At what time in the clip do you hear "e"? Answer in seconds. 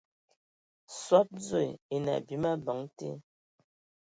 1.75-1.77